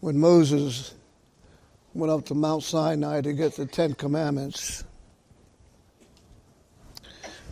[0.00, 0.94] when Moses
[1.94, 4.84] went up to Mount Sinai to get the Ten Commandments,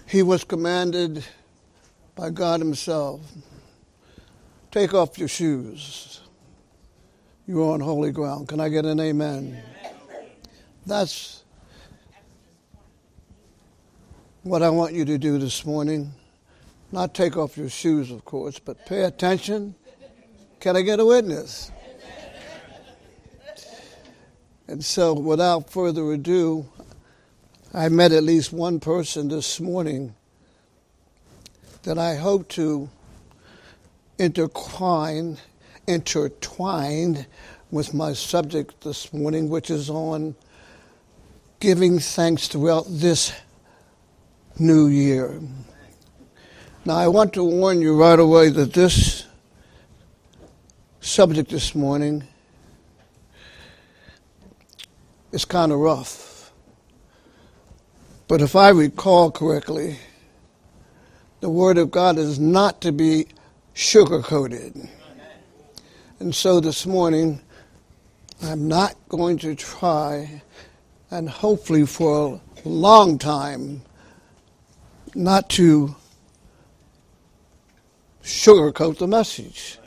[0.06, 1.24] he was commanded
[2.14, 3.20] by God Himself
[4.70, 6.20] take off your shoes.
[7.46, 8.48] You're on holy ground.
[8.48, 9.62] Can I get an amen?
[10.86, 11.42] That's
[14.42, 16.12] what I want you to do this morning.
[16.92, 19.74] Not take off your shoes, of course, but pay attention.
[20.60, 21.70] Can I get a witness?
[24.68, 26.68] And so, without further ado,
[27.72, 30.14] I met at least one person this morning
[31.84, 32.90] that I hope to
[34.18, 35.38] intertwine,
[35.86, 37.24] intertwine
[37.70, 40.36] with my subject this morning, which is on
[41.60, 43.32] giving thanks throughout this
[44.58, 45.40] new year.
[46.84, 49.24] Now, I want to warn you right away that this
[51.00, 52.28] subject this morning
[55.32, 56.52] is kind of rough.
[58.26, 59.98] But if I recall correctly,
[61.40, 63.26] the Word of God is not to be
[63.72, 64.88] sugar coated.
[66.20, 67.40] And so this morning,
[68.42, 70.42] I'm not going to try,
[71.10, 73.82] and hopefully for a long time,
[75.14, 75.94] not to
[78.22, 79.77] sugarcoat the message.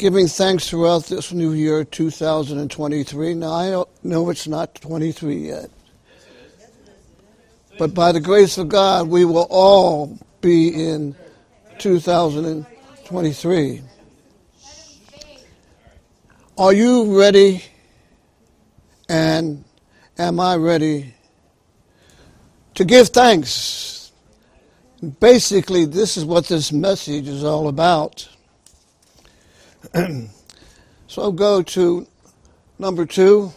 [0.00, 3.34] Giving thanks throughout this new year, 2023.
[3.34, 5.68] Now, I know it's not 23 yet.
[7.78, 11.14] But by the grace of God, we will all be in
[11.76, 13.82] 2023.
[16.56, 17.62] Are you ready?
[19.06, 19.62] And
[20.16, 21.14] am I ready
[22.76, 24.12] to give thanks?
[25.20, 28.29] Basically, this is what this message is all about.
[31.06, 32.06] so go to
[32.78, 33.52] number two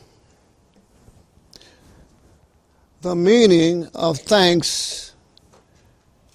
[3.03, 5.13] the meaning of thanks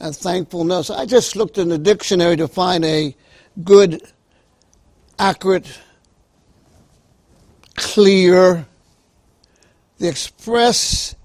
[0.00, 0.90] and thankfulness.
[0.90, 3.16] I just looked in the dictionary to find a
[3.64, 4.02] good,
[5.18, 5.78] accurate,
[7.74, 8.66] clear,
[9.96, 11.16] the express,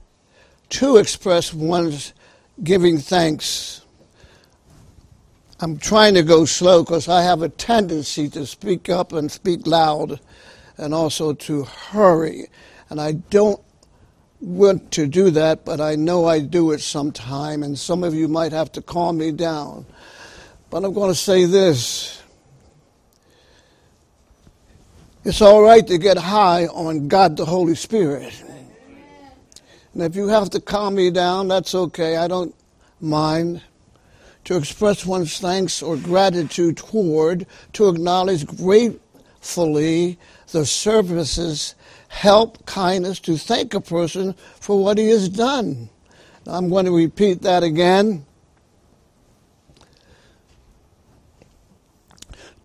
[0.69, 2.13] to express one's
[2.63, 3.82] giving thanks.
[5.63, 9.65] I'm trying to go slow because I have a tendency to speak up and speak
[9.65, 10.19] loud
[10.75, 12.47] and also to hurry.
[12.89, 13.61] And I don't
[14.41, 18.27] want to do that, but I know I do it sometime, and some of you
[18.27, 19.85] might have to calm me down.
[20.69, 22.21] But I'm going to say this.
[25.23, 28.33] It's all right to get high on God the Holy Spirit.
[29.93, 32.17] And if you have to calm me down, that's okay.
[32.17, 32.53] I don't
[32.99, 33.61] mind.
[34.45, 40.19] To express one's thanks or gratitude toward, to acknowledge gratefully
[40.51, 41.75] the services
[42.09, 45.89] help, kindness, to thank a person for what he has done.
[46.45, 48.25] I'm going to repeat that again.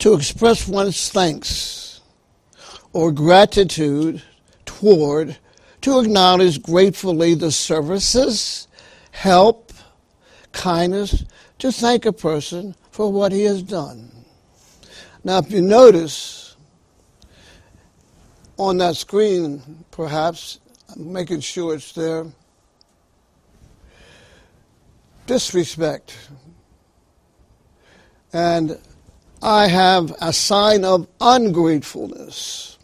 [0.01, 2.01] To express one's thanks
[2.93, 4.23] or gratitude
[4.67, 5.39] toward,
[5.83, 8.69] to acknowledge gratefully the services,
[9.13, 9.73] help,
[10.53, 11.25] kindness,
[11.59, 14.11] to thank a person for what he has done.
[15.25, 16.57] Now, if you notice,
[18.57, 20.61] on that screen, perhaps,
[20.95, 22.27] I'm making sure it's there.
[25.27, 26.17] Disrespect.
[28.33, 28.79] And
[29.43, 32.79] I have a sign of ungratefulness.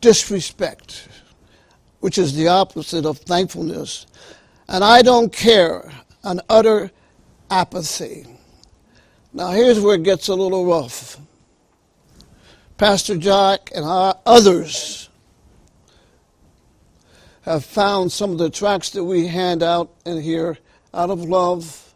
[0.00, 1.08] Disrespect,
[2.00, 4.06] which is the opposite of thankfulness.
[4.68, 5.90] And I don't care,
[6.26, 6.90] an utter
[7.50, 8.26] apathy.
[9.32, 11.18] Now, here's where it gets a little rough.
[12.76, 15.08] Pastor Jack and others
[17.42, 20.58] have found some of the tracts that we hand out in here
[20.92, 21.94] out of love,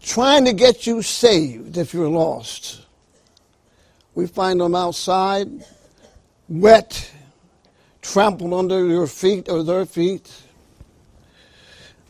[0.00, 2.80] trying to get you saved if you're lost.
[4.14, 5.48] We find them outside,
[6.48, 7.10] wet,
[8.02, 10.30] trampled under your feet or their feet.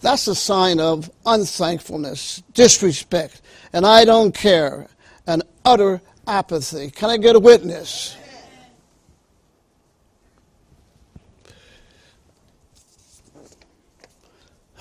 [0.01, 3.41] That's a sign of unthankfulness, disrespect,
[3.73, 4.89] and I don't care,
[5.27, 6.91] and utter apathy.
[6.91, 8.17] Can I get a witness?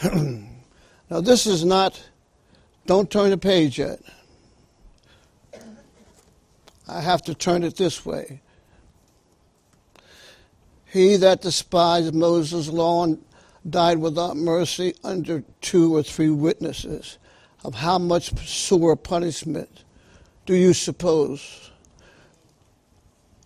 [0.11, 2.01] now, this is not,
[2.87, 3.99] don't turn the page yet.
[6.87, 8.41] I have to turn it this way.
[10.91, 13.23] He that despised Moses' law and
[13.69, 17.17] died without mercy under two or three witnesses.
[17.63, 19.83] of how much sore punishment
[20.45, 21.69] do you suppose?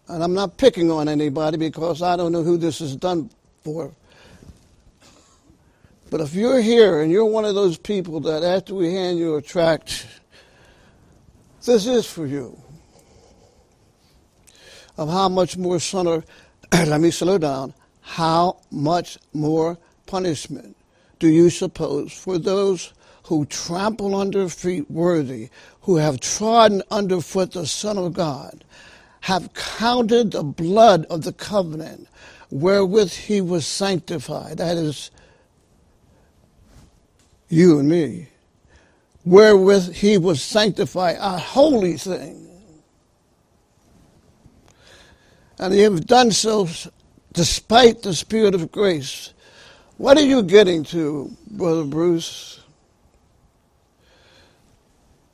[0.08, 3.30] And I'm not picking on anybody because I don't know who this is done
[3.64, 3.92] for.
[6.10, 9.36] But if you're here and you're one of those people that after we hand you
[9.36, 10.06] a tract,
[11.66, 12.58] this is for you.
[14.98, 16.26] Of how much more son of,
[16.74, 20.76] let me slow down, how much more punishment
[21.20, 25.50] do you suppose for those who trample under feet worthy,
[25.82, 28.64] who have trodden underfoot the Son of God,
[29.22, 32.08] have counted the blood of the covenant
[32.52, 35.10] wherewith he was sanctified, that is,
[37.50, 38.28] you and me,
[39.24, 42.45] wherewith he was sanctified, a holy thing.
[45.58, 46.68] And you have done so
[47.34, 49.34] despite the Spirit of grace.
[49.98, 52.62] What are you getting to, Brother Bruce?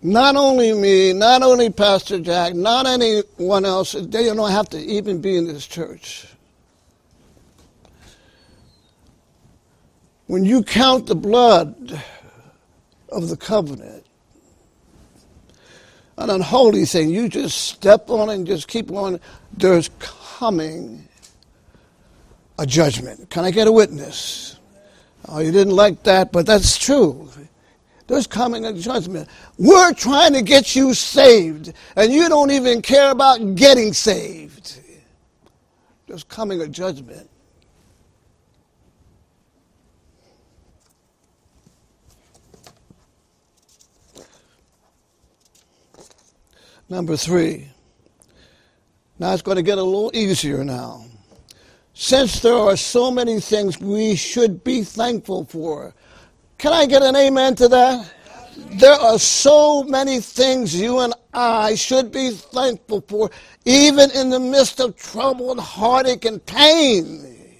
[0.03, 5.21] Not only me, not only Pastor Jack, not anyone else, they don't have to even
[5.21, 6.25] be in this church.
[10.25, 12.01] When you count the blood
[13.09, 14.05] of the covenant,
[16.23, 19.19] an unholy thing, you just step on and just keep on,
[19.55, 21.07] there's coming
[22.59, 23.29] a judgment.
[23.29, 24.59] Can I get a witness?
[25.27, 27.29] Oh, you didn't like that, but that's true.
[28.07, 29.29] There's coming a judgment.
[29.57, 34.81] We're trying to get you saved, and you don't even care about getting saved.
[36.07, 37.29] There's coming a judgment.
[46.91, 47.69] Number three.
[49.17, 51.05] Now it's going to get a little easier now.
[51.93, 55.93] Since there are so many things we should be thankful for.
[56.57, 58.13] Can I get an amen to that?
[58.71, 63.31] There are so many things you and I should be thankful for,
[63.63, 67.55] even in the midst of trouble and heartache and pain.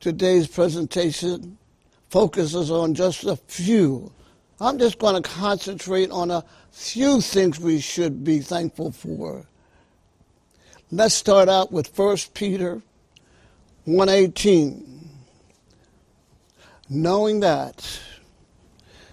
[0.00, 1.56] Today's presentation
[2.10, 4.12] focuses on just a few.
[4.60, 9.46] I'm just going to concentrate on a few things we should be thankful for.
[10.90, 12.82] Let's start out with 1 Peter
[13.84, 14.86] 118.
[16.92, 18.00] Knowing that,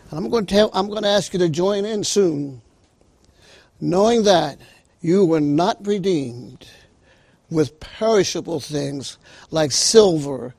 [0.09, 2.61] and I'm going to tell, I'm going to ask you to join in soon.
[3.79, 4.57] Knowing that
[5.01, 6.67] you were not redeemed
[7.51, 9.19] with perishable things
[9.51, 10.55] like silver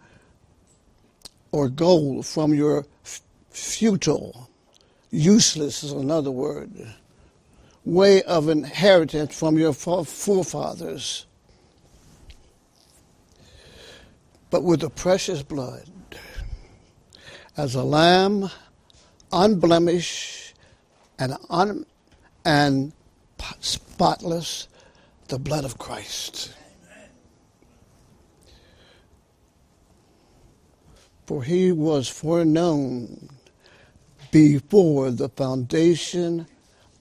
[1.53, 2.87] or gold from your
[3.51, 4.49] futile,
[5.11, 6.71] useless is another word,
[7.85, 11.27] way of inheritance from your forefathers,
[14.51, 15.89] but with the precious blood,
[17.57, 18.51] as a lamb,
[19.33, 20.55] unblemished
[21.19, 21.85] and, un,
[22.45, 22.93] and
[23.61, 24.69] spotless,
[25.29, 26.55] the blood of Christ.
[31.29, 33.29] For he was foreknown
[34.33, 36.47] before the foundation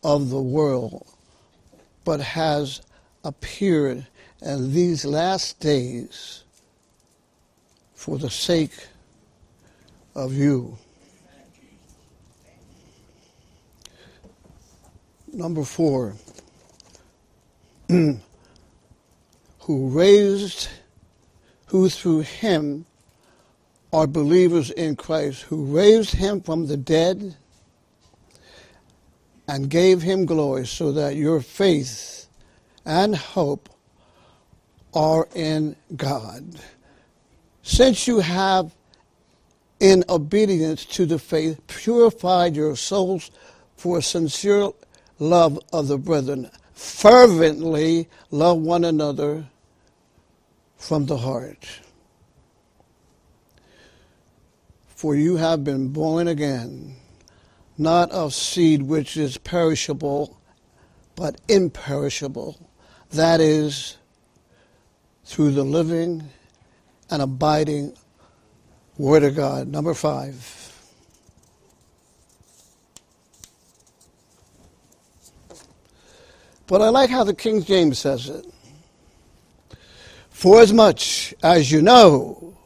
[0.03, 1.07] of the world,
[2.03, 2.81] but has
[3.23, 4.05] appeared
[4.41, 6.43] in these last days
[7.95, 8.89] for the sake
[10.13, 10.77] of you.
[15.31, 16.15] Number four,
[17.87, 18.19] who
[19.69, 20.67] raised,
[21.67, 22.86] who through him
[23.93, 27.35] are believers in Christ who raised him from the dead
[29.47, 32.27] and gave him glory so that your faith
[32.85, 33.69] and hope
[34.93, 36.59] are in God.
[37.61, 38.73] Since you have,
[39.79, 43.31] in obedience to the faith, purified your souls
[43.75, 44.71] for a sincere
[45.19, 49.45] love of the brethren, fervently love one another
[50.77, 51.81] from the heart.
[54.97, 56.95] For you have been born again,
[57.77, 60.41] not of seed which is perishable,
[61.15, 62.57] but imperishable.
[63.11, 63.97] That is,
[65.23, 66.27] through the living
[67.11, 67.95] and abiding
[68.97, 69.67] Word of God.
[69.67, 70.73] Number five.
[76.65, 78.47] But I like how the King James says it.
[80.31, 82.56] For as much as you know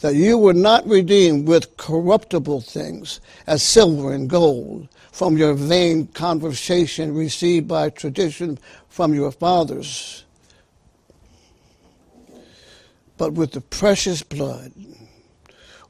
[0.00, 6.06] that you were not redeemed with corruptible things as silver and gold from your vain
[6.08, 10.24] conversation received by tradition from your fathers,
[13.16, 14.72] but with the precious blood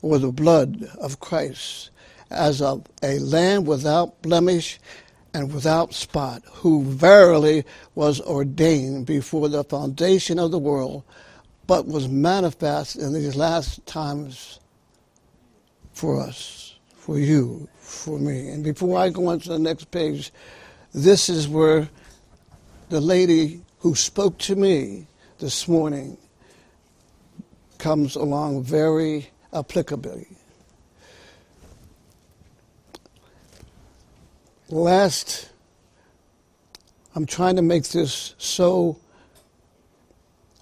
[0.03, 1.91] or the blood of Christ
[2.31, 4.79] as of a lamb without blemish
[5.35, 11.03] and without spot, who verily was ordained before the foundation of the world,
[11.67, 14.61] but was manifest in these last times
[15.93, 18.51] for us, for you, for me.
[18.51, 20.33] And before I go on to the next page,
[20.93, 21.89] this is where
[22.89, 25.07] the lady who spoke to me
[25.39, 26.17] this morning
[27.79, 30.27] comes along very applicably.
[34.69, 35.51] Last,
[37.15, 38.99] I'm trying to make this so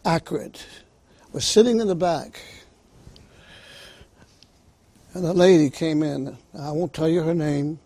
[0.05, 0.67] accurate.
[1.35, 2.41] We're sitting in the back,
[5.15, 6.39] and a lady came in.
[6.57, 7.81] I won't tell you her name,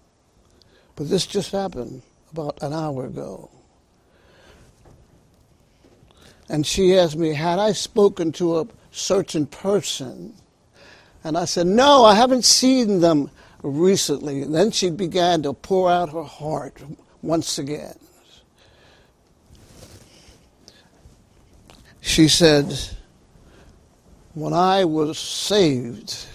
[0.97, 3.49] but this just happened about an hour ago.
[6.51, 10.35] And she asked me, had I spoken to a certain person?
[11.25, 13.31] And I said, no, I haven't seen them
[13.63, 14.43] recently.
[14.43, 16.83] And then she began to pour out her heart
[17.23, 17.99] once again.
[22.03, 22.79] She said,
[24.39, 26.27] when I was saved,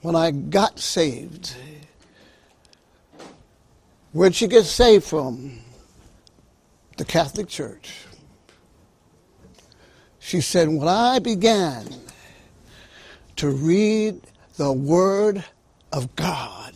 [0.00, 1.54] when I got saved,
[4.12, 5.60] where'd she get saved from?
[6.96, 8.06] The Catholic Church.
[10.18, 11.86] She said, when I began
[13.36, 14.20] to read
[14.56, 15.44] the Word
[15.92, 16.74] of God,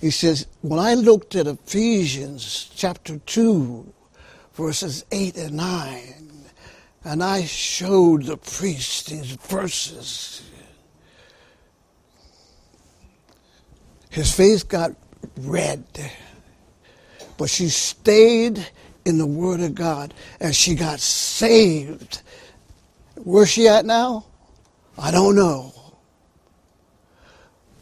[0.00, 3.92] he says, when I looked at Ephesians chapter 2,
[4.54, 6.23] verses 8 and 9,
[7.04, 10.42] and I showed the priest these verses,
[14.10, 14.92] his face got
[15.38, 15.84] red,
[17.36, 18.66] but she stayed
[19.04, 22.22] in the Word of God and she got saved.
[23.16, 24.24] Where's she at now?
[24.96, 25.72] I don't know.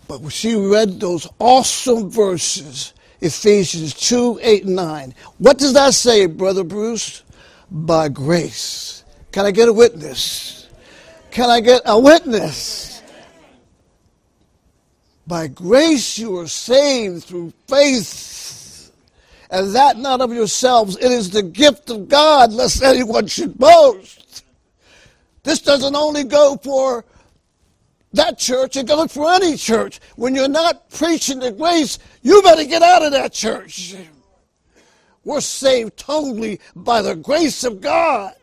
[0.08, 6.26] But she read those awesome verses, Ephesians 2 8 and 9, what does that say,
[6.26, 7.22] Brother Bruce?
[7.70, 9.01] By grace.
[9.32, 10.68] Can I get a witness?
[11.30, 13.02] Can I get a witness?
[15.26, 18.92] By grace you are saved through faith,
[19.50, 20.96] and that not of yourselves.
[20.96, 24.44] It is the gift of God, lest anyone should boast.
[25.42, 27.04] This doesn't only go for
[28.12, 30.00] that church, it goes for any church.
[30.16, 33.96] When you're not preaching the grace, you better get out of that church.
[35.24, 38.34] We're saved totally by the grace of God.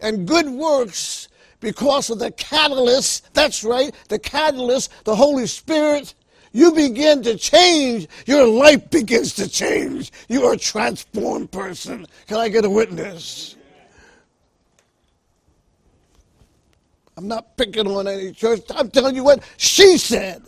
[0.00, 1.28] And good works
[1.60, 6.14] because of the catalyst, that's right, the catalyst, the Holy Spirit,
[6.52, 8.08] you begin to change.
[8.26, 10.10] Your life begins to change.
[10.28, 12.06] You are a transformed person.
[12.26, 13.56] Can I get a witness?
[17.16, 18.62] I'm not picking on any church.
[18.70, 20.42] I'm telling you what she said.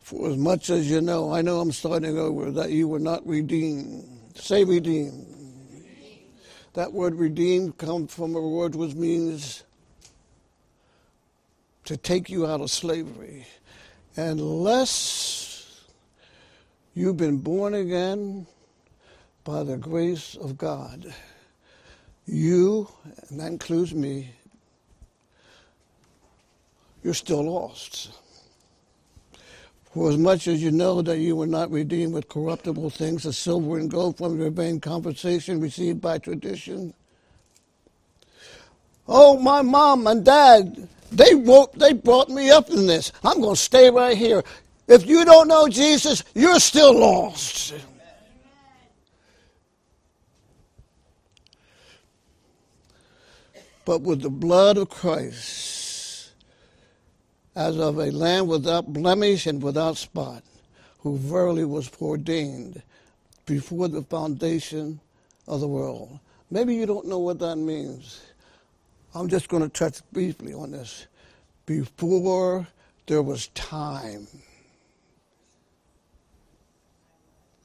[0.00, 3.26] For as much as you know, I know I'm starting over, that you were not
[3.26, 4.30] redeemed.
[4.34, 5.26] Say redeemed.
[6.78, 9.64] That word redeemed comes from a word which means
[11.86, 13.48] to take you out of slavery.
[14.14, 15.86] Unless
[16.94, 18.46] you've been born again
[19.42, 21.12] by the grace of God
[22.26, 22.86] you,
[23.28, 24.30] and that includes me,
[27.02, 28.12] you're still lost.
[29.98, 33.36] For as much as you know that you were not redeemed with corruptible things, as
[33.36, 36.94] silver and gold from your vain conversation received by tradition.
[39.08, 43.10] Oh, my mom and dad, they wrote, they brought me up in this.
[43.24, 44.44] I'm going to stay right here.
[44.86, 47.74] If you don't know Jesus, you're still lost.
[53.84, 55.67] but with the blood of Christ,
[57.58, 60.44] as of a lamb without blemish and without spot,
[61.00, 62.80] who verily was ordained
[63.46, 65.00] before the foundation
[65.48, 66.20] of the world.
[66.52, 68.20] Maybe you don't know what that means.
[69.12, 71.08] I'm just going to touch briefly on this.
[71.66, 72.68] Before
[73.08, 74.28] there was time,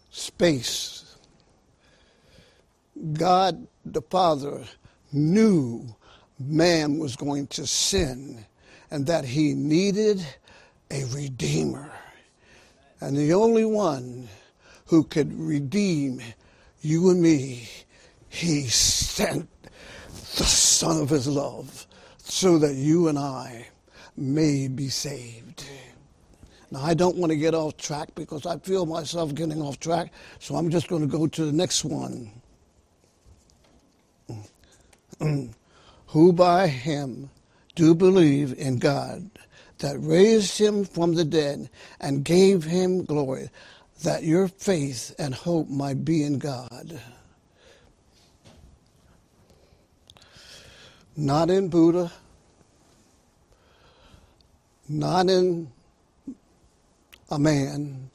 [0.10, 1.18] space,
[3.14, 4.64] God the Father
[5.12, 5.96] knew
[6.40, 8.44] man was going to sin
[8.94, 10.24] and that he needed
[10.92, 11.92] a redeemer.
[13.02, 14.30] And the only one
[14.86, 16.22] who could redeem
[16.82, 17.68] you and me,
[18.30, 19.50] he sent
[20.38, 21.88] the Son of his love
[22.20, 23.66] so that you and I
[24.16, 25.66] may be saved.
[26.70, 30.14] Now, I don't want to get off track because I feel myself getting off track,
[30.38, 32.32] so I'm just going to go to the next one.
[36.06, 37.32] who by him
[37.76, 39.30] do believe in God,
[39.80, 43.50] that raised him from the dead and gave him glory,
[44.04, 47.02] that your faith and hope might be in God.
[51.16, 52.12] Not in Buddha,
[54.90, 55.72] not in
[57.30, 58.10] a man,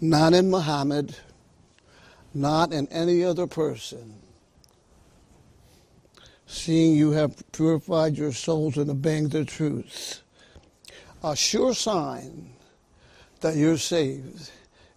[0.00, 1.16] not in Muhammad,
[2.32, 4.27] not in any other person.
[6.50, 10.22] Seeing you have purified your souls and obeying the truth.
[11.22, 12.54] A sure sign
[13.42, 14.50] that you're saved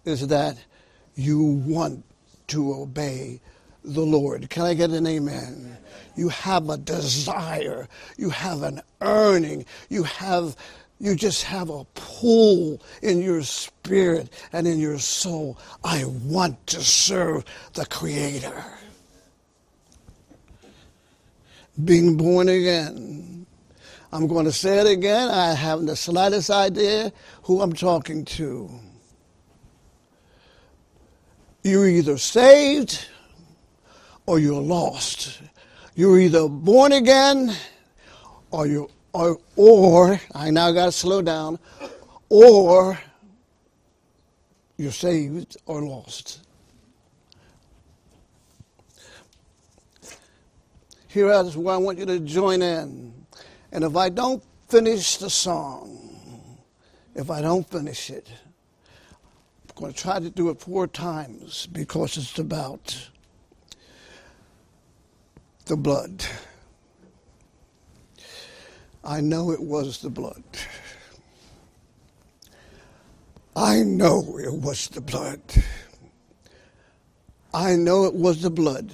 [0.06, 0.56] is that
[1.14, 2.04] you want
[2.48, 3.42] to obey
[3.84, 4.48] the Lord.
[4.48, 5.76] Can I get an amen?
[6.16, 10.56] You have a desire, you have an earning, you have
[10.98, 15.58] you just have a pull in your spirit and in your soul.
[15.84, 17.44] I want to serve
[17.74, 18.64] the Creator.
[21.82, 23.46] Being born again.
[24.12, 25.28] I'm going to say it again.
[25.28, 27.12] I haven't the slightest idea
[27.44, 28.70] who I'm talking to.
[31.62, 33.06] You're either saved
[34.26, 35.40] or you're lost.
[35.94, 37.54] You're either born again
[38.50, 41.58] or you or or I now got to slow down
[42.28, 42.98] or
[44.76, 46.41] you're saved or lost.
[51.12, 53.12] Here is where I want you to join in.
[53.70, 56.58] And if I don't finish the song,
[57.14, 58.32] if I don't finish it,
[59.12, 63.10] I'm going to try to do it four times because it's about
[65.66, 66.24] the blood.
[69.04, 70.42] I know it was the blood.
[73.54, 75.42] I know it was the blood.
[77.52, 78.90] I know it was the blood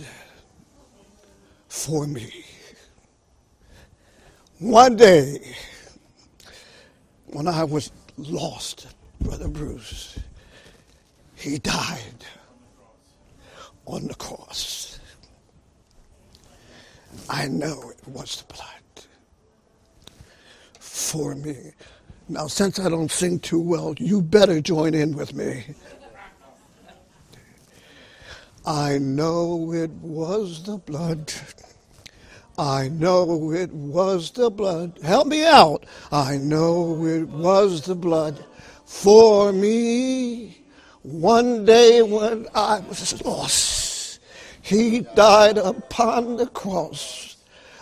[1.69, 2.45] for me.
[4.59, 5.55] One day,
[7.27, 8.89] when I was lost,
[9.21, 10.19] Brother Bruce,
[11.37, 12.25] he died
[13.87, 14.99] on the cross.
[17.31, 19.07] I know it was the blood
[20.81, 21.73] for me.
[22.29, 25.65] Now, since I don't sing too well, you better join in with me.
[28.69, 31.33] I know it was the blood.
[32.59, 34.99] I know it was the blood.
[35.03, 35.87] Help me out.
[36.13, 38.45] I know it was the blood
[38.85, 40.59] for me.
[41.01, 44.21] One day when I was lost,
[44.61, 47.39] he died upon the cross.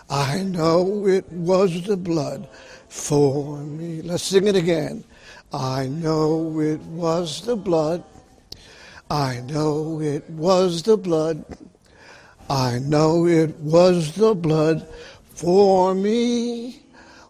[0.09, 2.49] I know it was the blood
[2.87, 4.03] for me.
[4.03, 5.03] Let's sing it again.
[5.53, 8.05] I know it was the blood.
[9.11, 11.45] I know it was the blood.
[12.51, 14.89] I know it was the blood
[15.35, 16.83] for me.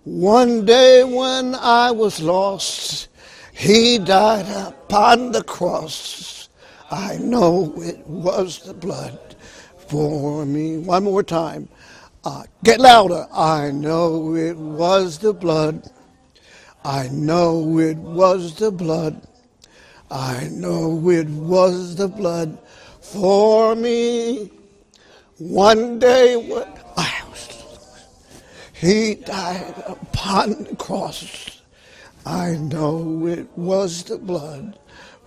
[0.05, 3.09] One day when I was lost,
[3.53, 6.49] he died upon the cross.
[6.91, 9.37] I know it was the blood
[9.89, 10.79] for me.
[10.79, 11.69] One more time.
[12.25, 13.27] Uh, get louder.
[13.33, 15.91] I know it was the blood.
[16.85, 19.21] I know it was the blood.
[20.11, 22.59] I know it was the blood
[23.01, 24.51] for me.
[25.39, 26.67] One day when
[26.97, 27.49] I was,
[28.73, 31.61] he died upon the cross.
[32.25, 34.79] I know it was the blood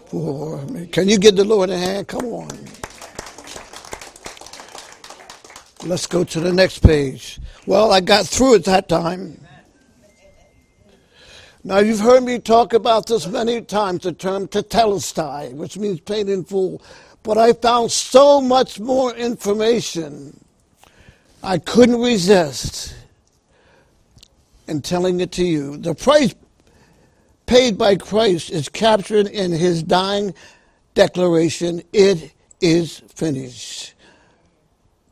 [0.07, 0.87] for me.
[0.87, 2.07] Can you give the Lord a hand?
[2.07, 2.49] Come on.
[5.83, 7.39] Let's go to the next page.
[7.65, 9.39] Well, I got through it that time.
[11.63, 16.29] Now, you've heard me talk about this many times the term tetelestai, which means paid
[16.29, 16.81] in full.
[17.21, 20.39] But I found so much more information,
[21.43, 22.95] I couldn't resist
[24.67, 25.75] in telling it to you.
[25.75, 26.33] The price
[27.45, 30.33] paid by Christ is captured in his dying
[30.93, 33.95] declaration it is finished.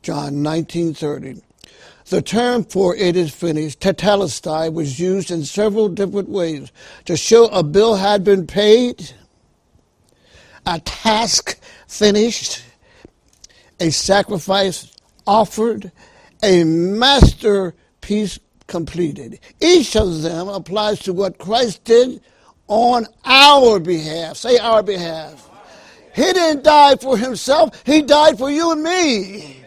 [0.02, 1.42] John 19:30.
[2.08, 6.72] The term for it is finished, tetelestai, was used in several different ways
[7.04, 9.12] to show a bill had been paid,
[10.64, 12.62] a task finished,
[13.78, 14.90] a sacrifice
[15.26, 15.92] offered,
[16.42, 19.38] a masterpiece completed.
[19.60, 22.22] Each of them applies to what Christ did
[22.68, 24.38] on our behalf.
[24.38, 25.50] Say our behalf.
[26.14, 29.64] He didn't die for himself, he died for you and me.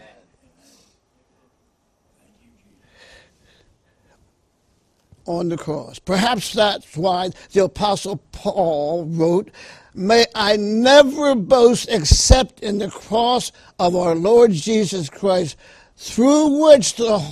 [5.26, 5.98] On the cross.
[5.98, 9.50] Perhaps that's why the Apostle Paul wrote,
[9.94, 15.56] May I never boast except in the cross of our Lord Jesus Christ,
[15.96, 17.22] through which the,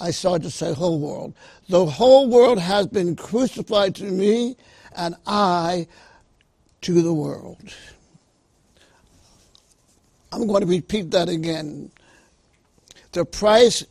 [0.00, 1.34] I started to say whole world,
[1.68, 4.56] the whole world has been crucified to me
[4.96, 5.86] and I
[6.82, 7.58] to the world.
[10.32, 11.90] I'm going to repeat that again.
[13.12, 13.84] The price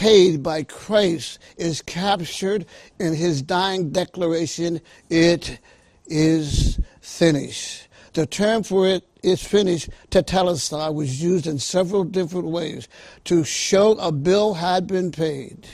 [0.00, 2.64] paid by Christ is captured
[2.98, 5.58] in his dying declaration, It
[6.06, 7.86] is finished.
[8.14, 12.88] The term for it is finished, tetelestai, was used in several different ways
[13.24, 15.68] to show a bill had been paid.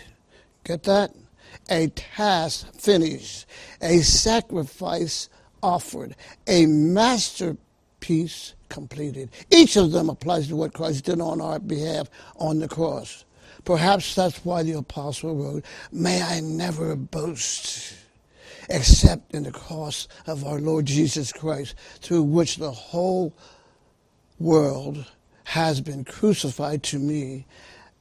[0.65, 1.15] Get that?
[1.71, 3.47] A task finished,
[3.81, 5.29] a sacrifice
[5.63, 6.17] offered,
[6.49, 9.31] a masterpiece completed.
[9.53, 12.11] Each of them applies to what Christ did on our behalf
[12.41, 13.25] on the cross.
[13.67, 17.95] Perhaps that's why the apostle wrote, May I never boast
[18.69, 23.35] except in the cross of our Lord Jesus Christ, through which the whole
[24.39, 25.05] world
[25.45, 27.45] has been crucified to me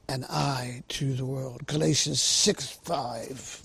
[0.08, 1.66] and I to the world.
[1.66, 3.62] Galatians 6 5.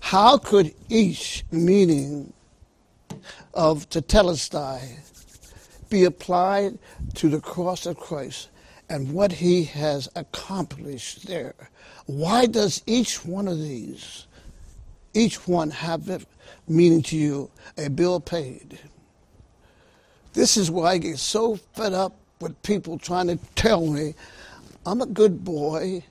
[0.00, 2.32] How could each meaning
[3.52, 5.00] of tetelestai
[5.88, 6.78] be applied
[7.14, 8.50] to the cross of Christ
[8.94, 11.56] and what he has accomplished there.
[12.06, 14.28] Why does each one of these,
[15.14, 16.24] each one have it
[16.68, 18.78] meaning to you, a bill paid?
[20.32, 24.14] This is why I get so fed up with people trying to tell me
[24.86, 26.04] I'm a good boy.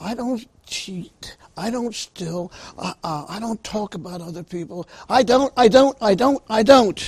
[0.00, 1.36] I don't cheat.
[1.58, 2.50] I don't steal.
[2.78, 4.88] Uh, uh, I don't talk about other people.
[5.10, 6.98] I don't, I don't, I don't, I don't.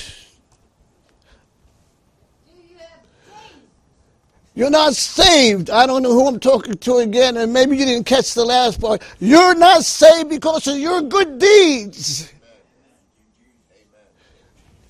[4.53, 5.69] You're not saved.
[5.69, 8.81] I don't know who I'm talking to again, and maybe you didn't catch the last
[8.81, 9.01] part.
[9.19, 12.31] You're not saved because of your good deeds.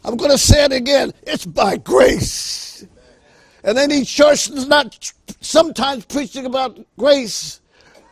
[0.04, 1.14] I'm going to say it again.
[1.24, 2.86] It's by grace.
[3.64, 7.62] And any church is not sometimes preaching about grace.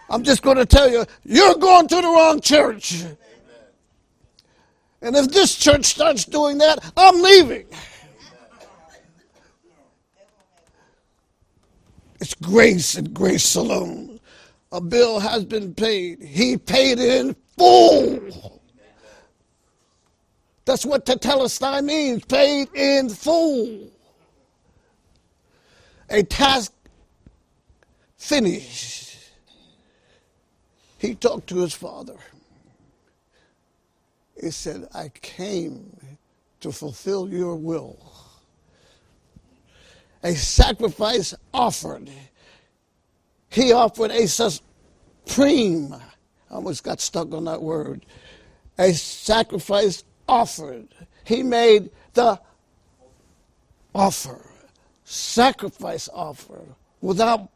[0.08, 3.04] I'm just going to tell you, you're going to the wrong church.
[5.02, 7.66] And if this church starts doing that, I'm leaving.
[12.20, 14.20] It's grace and grace alone.
[14.72, 16.22] A bill has been paid.
[16.22, 18.62] He paid it in full.
[20.66, 23.90] That's what tetelestai means, paid in full.
[26.10, 26.74] A task
[28.18, 29.18] finished.
[30.98, 32.18] He talked to his father.
[34.40, 35.96] He said, I came
[36.60, 37.98] to fulfill your will
[40.24, 42.10] a sacrifice offered.
[43.50, 48.06] He offered a supreme, I almost got stuck on that word,
[48.78, 50.88] a sacrifice offered.
[51.24, 52.40] He made the
[53.94, 54.50] offer,
[55.04, 56.62] sacrifice offer,
[57.02, 57.50] without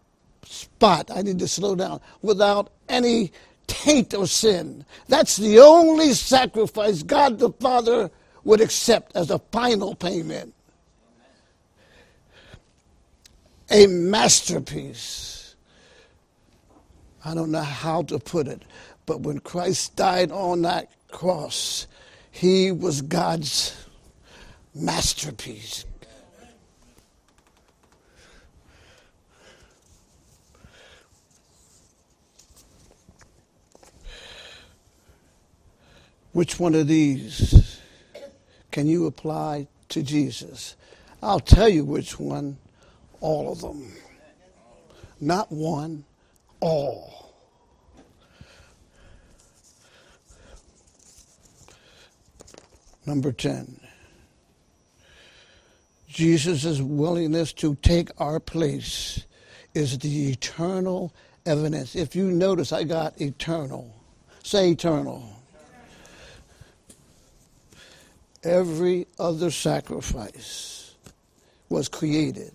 [0.45, 1.09] spot.
[1.13, 2.01] I need to slow down.
[2.21, 3.31] Without any
[3.67, 4.85] taint of sin.
[5.07, 8.11] That's the only sacrifice God the Father
[8.43, 10.53] would accept as a final payment
[13.69, 15.55] a masterpiece.
[17.25, 18.63] I don't know how to put it,
[19.05, 21.87] but when Christ died on that cross,
[22.31, 23.75] he was God's
[24.75, 25.85] masterpiece.
[36.33, 37.79] Which one of these
[38.71, 40.75] can you apply to Jesus?
[41.21, 42.57] I'll tell you which one
[43.23, 43.89] all of them.
[45.21, 46.03] Not one,
[46.59, 47.33] all.
[53.05, 53.79] Number 10.
[56.07, 59.25] Jesus' willingness to take our place
[59.73, 61.13] is the eternal
[61.45, 61.95] evidence.
[61.95, 63.95] If you notice, I got eternal.
[64.43, 65.29] Say eternal.
[68.43, 70.93] Every other sacrifice
[71.69, 72.51] was created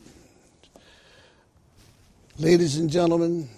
[2.40, 3.48] Ladies and gentlemen,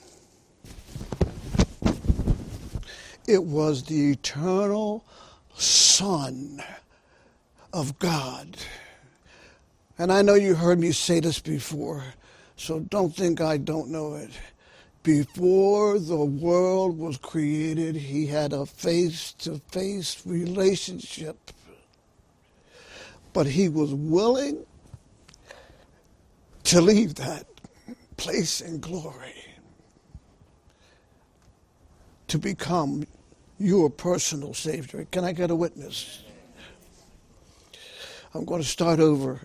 [3.29, 5.05] it was the eternal
[5.55, 6.63] Son
[7.75, 8.57] of God.
[9.99, 12.03] And I know you heard me say this before,
[12.57, 14.31] so don't think I don't know it.
[15.03, 21.51] Before the world was created, he had a face to face relationship.
[23.35, 24.65] But he was willing
[26.65, 27.50] to leave that
[28.21, 29.35] place in glory
[32.29, 33.07] to become
[33.59, 35.07] your personal Savior.
[35.11, 36.23] Can I get a witness?
[38.35, 39.41] I'm going to start over.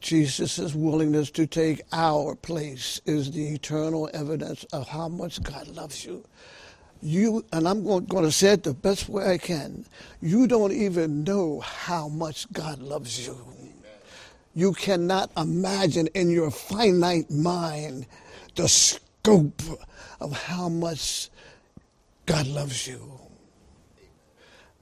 [0.00, 6.04] Jesus' willingness to take our place is the eternal evidence of how much God loves
[6.04, 6.24] you.
[7.02, 9.84] You, and I'm going, going to say it the best way I can,
[10.22, 13.57] you don't even know how much God loves you.
[14.58, 18.08] You cannot imagine in your finite mind
[18.56, 19.62] the scope
[20.20, 21.30] of how much
[22.26, 23.20] God loves you.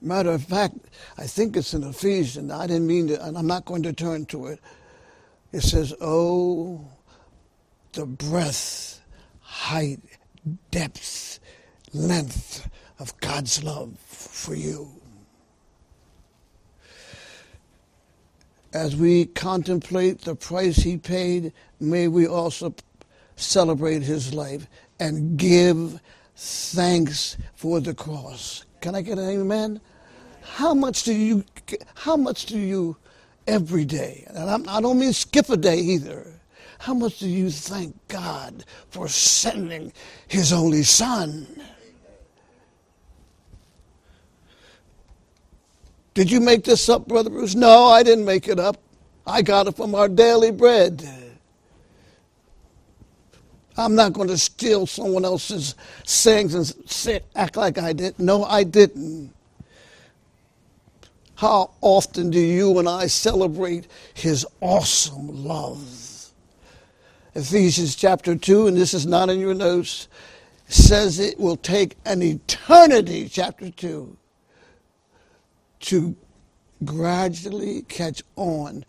[0.01, 0.79] Matter of fact,
[1.19, 2.51] I think it's in Ephesians.
[2.51, 4.61] I didn't mean to, and I'm not going to turn to it.
[5.53, 6.83] It says, Oh,
[7.93, 9.03] the breadth,
[9.41, 10.01] height,
[10.71, 11.39] depth,
[11.93, 12.67] length
[12.99, 14.89] of God's love for you.
[18.77, 22.75] As we contemplate the price he paid, may we also
[23.35, 24.67] celebrate his life
[25.01, 25.99] and give
[26.37, 28.67] thanks for the cross.
[28.83, 29.81] Can I get an amen?
[30.43, 31.43] How much do you,
[31.95, 32.99] how much do you
[33.47, 36.39] every day, and I'm, I do not mean skip a day either,
[36.79, 39.91] how much do you thank God for sending
[40.29, 41.47] his only son?
[46.16, 47.55] Did you make this up, Brother Bruce?
[47.55, 48.79] No, I didn't make it up.
[49.26, 51.07] I got it from our daily bread.
[53.76, 55.74] I'm not going to steal someone else's
[56.05, 58.18] sayings and act like I did.
[58.18, 59.31] No, I didn't.
[61.35, 66.31] How often do you and I celebrate his awesome love?
[67.35, 70.09] Ephesians chapter 2, and this is not in your notes,
[70.66, 74.16] says it will take an eternity, chapter 2,
[75.81, 76.17] to
[76.85, 78.85] gradually catch on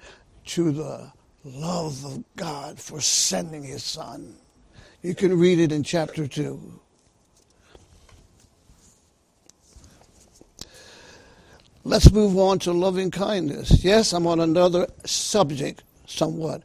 [0.45, 1.11] to the
[1.43, 4.35] love of God for sending his son.
[5.01, 6.79] You can read it in chapter 2.
[11.83, 13.83] Let's move on to loving kindness.
[13.83, 16.63] Yes, I'm on another subject somewhat.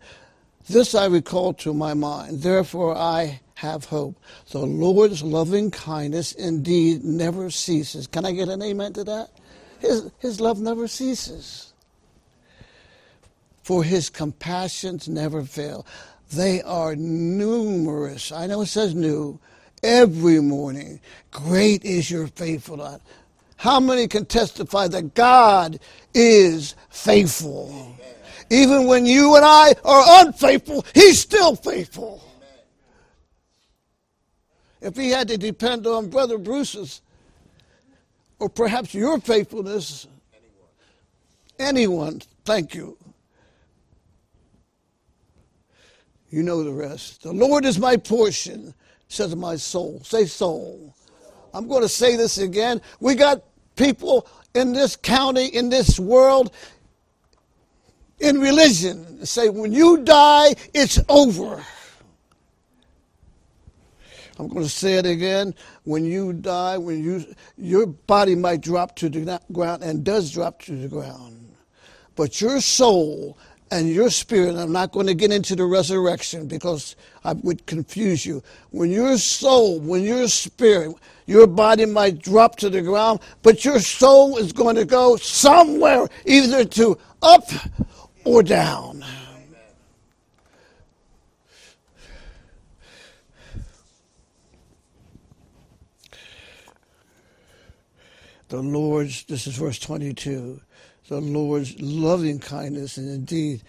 [0.69, 2.43] This I recall to my mind.
[2.43, 4.17] Therefore, I have hope.
[4.51, 8.09] The Lord's loving kindness indeed never ceases.
[8.09, 9.31] Can I get an amen to that?
[9.83, 11.73] His, his love never ceases.
[13.65, 15.85] For his compassions never fail.
[16.33, 18.31] They are numerous.
[18.31, 19.41] I know it says new.
[19.83, 21.01] Every morning.
[21.33, 23.01] Great is your faithfulness.
[23.57, 25.81] How many can testify that God
[26.15, 27.97] is faithful?
[28.51, 32.23] Even when you and I are unfaithful, He's still faithful.
[34.81, 37.03] If He had to depend on Brother Bruce's
[38.43, 40.69] or perhaps your faithfulness, anyone,
[41.61, 42.99] anyone thank you.
[46.29, 47.23] You know the rest.
[47.23, 48.75] The Lord is my portion,
[49.07, 50.01] says my soul.
[50.03, 50.93] Say soul.
[51.55, 52.81] I'm going to say this again.
[52.99, 53.45] We got
[53.77, 56.53] people in this county, in this world,
[58.19, 61.65] in religion say, when you die, it's over.
[64.39, 65.55] I'm going to say it again.
[65.85, 67.25] When you die, when you
[67.57, 71.55] your body might drop to the ground and does drop to the ground,
[72.17, 73.39] but your soul
[73.71, 78.27] and your spirit, I'm not going to get into the resurrection because I would confuse
[78.27, 78.43] you.
[78.71, 80.95] When your soul, when your spirit,
[81.27, 86.07] your body might drop to the ground, but your soul is going to go somewhere,
[86.27, 87.49] either to up
[88.25, 89.05] or down.
[98.53, 100.61] The Lord's, this is verse 22
[101.09, 103.63] the Lord's loving kindness and indeed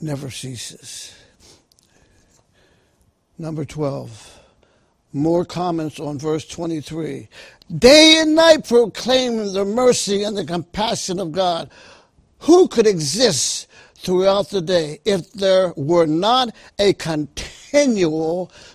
[0.00, 1.14] never ceases.
[3.38, 4.40] Number 12.
[5.12, 7.28] More comments on verse 23.
[7.78, 11.70] Day and night proclaim the mercy and the compassion of God.
[12.40, 17.61] Who could exist throughout the day if there were not a continual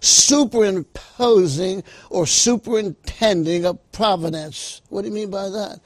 [0.01, 4.81] superimposing or superintending of providence?
[4.89, 5.79] What do you mean by that?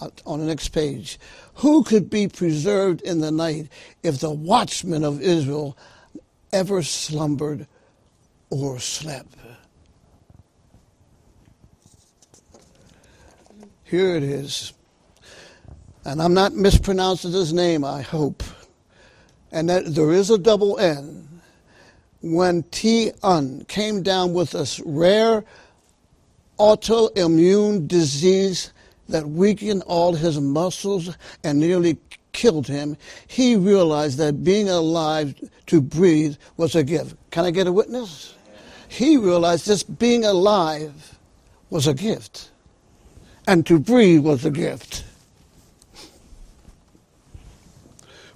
[0.00, 1.18] Uh, on the next page.
[1.56, 3.68] Who could be preserved in the night
[4.02, 5.76] if the watchmen of Israel
[6.52, 7.66] ever slumbered
[8.50, 9.36] or slept?
[13.84, 14.72] Here it is.
[16.04, 18.42] And I'm not mispronouncing his name, I hope.
[19.52, 21.28] And that there is a double N.
[22.22, 23.10] When T.
[23.22, 25.44] Un came down with this rare
[26.58, 28.72] autoimmune disease
[29.08, 31.98] that weakened all his muscles and nearly
[32.32, 35.34] killed him, he realized that being alive
[35.66, 37.16] to breathe was a gift.
[37.32, 38.34] Can I get a witness?
[38.88, 41.18] He realized just being alive
[41.70, 42.50] was a gift,
[43.48, 45.04] and to breathe was a gift.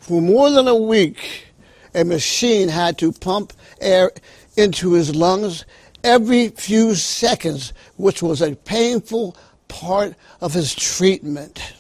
[0.01, 1.46] For more than a week,
[1.94, 4.12] a machine had to pump air
[4.56, 5.64] into his lungs
[6.04, 9.36] every few seconds, which was a painful
[9.68, 11.74] part of his treatment.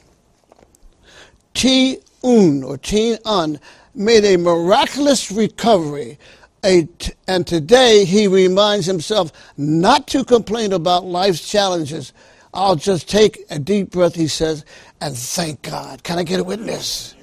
[1.54, 1.98] T.
[2.22, 3.16] Un or T.
[3.24, 3.60] Un
[3.94, 6.18] made a miraculous recovery.
[6.62, 12.12] And today he reminds himself not to complain about life's challenges.
[12.52, 14.64] I'll just take a deep breath, he says,
[15.00, 16.02] and thank God.
[16.02, 17.14] Can I get a witness?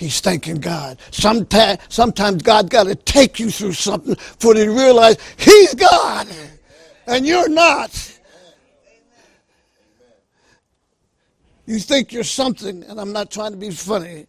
[0.00, 0.98] He's thanking God.
[1.10, 6.26] Sometimes, sometimes God got to take you through something for you to realize He's God
[7.06, 8.18] and you're not.
[11.66, 14.26] You think you're something, and I'm not trying to be funny.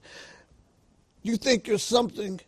[1.22, 2.42] You think you're something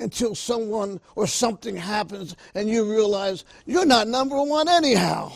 [0.00, 5.30] until someone or something happens and you realize you're not number one anyhow.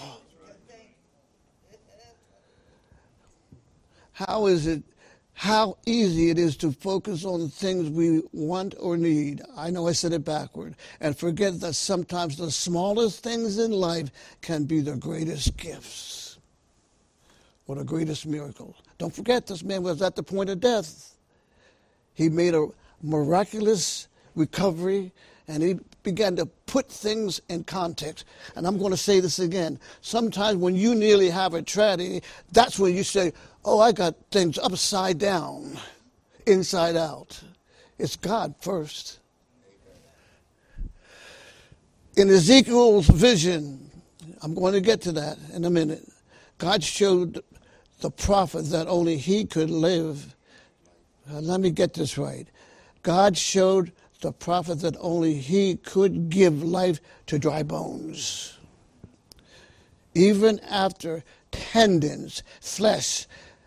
[4.10, 4.82] How is it,
[5.38, 9.42] how easy it is to focus on the things we want or need?
[9.54, 10.76] I know I said it backward.
[10.98, 16.38] And forget that sometimes the smallest things in life can be the greatest gifts
[17.66, 18.74] or the greatest miracle.
[18.96, 21.18] Don't forget, this man was at the point of death.
[22.14, 22.68] He made a
[23.02, 25.12] miraculous recovery
[25.48, 28.24] and he began to put things in context.
[28.54, 29.78] And I'm going to say this again.
[30.00, 33.32] Sometimes when you nearly have a tragedy, that's when you say,
[33.64, 35.76] Oh, I got things upside down,
[36.46, 37.40] inside out.
[37.98, 39.18] It's God first.
[42.16, 43.90] In Ezekiel's vision,
[44.42, 46.08] I'm going to get to that in a minute.
[46.58, 47.42] God showed
[48.00, 50.36] the prophet that only he could live
[51.28, 52.46] let me get this right.
[53.02, 58.58] God showed the prophet that only he could give life to dry bones.
[60.14, 63.26] Even after tendons, flesh,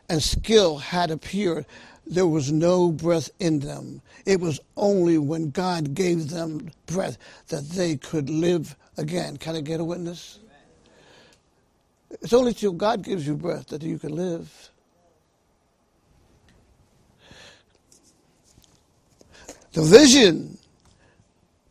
[0.10, 1.66] and skill had appeared,
[2.06, 4.02] there was no breath in them.
[4.26, 7.18] It was only when God gave them breath
[7.50, 9.38] that they could live again.
[9.38, 10.40] Can I get a witness?
[12.10, 14.72] It's only till God gives you breath that you can live.
[19.74, 20.58] The vision,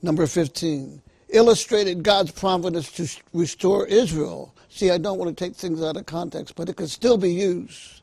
[0.02, 4.54] number 15, illustrated God's providence to restore Israel.
[4.70, 7.32] See, I don't want to take things out of context, but it can still be
[7.32, 8.02] used.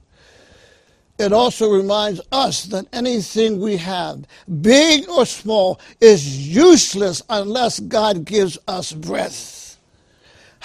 [1.17, 4.25] It also reminds us that anything we have,
[4.61, 9.64] big or small, is useless unless God gives us breath.